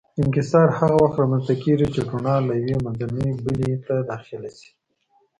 انکسار 0.23 0.67
هغه 0.79 0.95
وخت 1.01 1.17
رامنځته 1.21 1.55
کېږي 1.63 1.87
چې 1.93 1.99
رڼا 2.11 2.35
له 2.47 2.53
یوې 2.61 2.77
منځنۍ 2.85 3.29
بلې 3.43 3.71
ته 3.85 3.95
داخله 4.11 4.49
شي. 4.57 4.69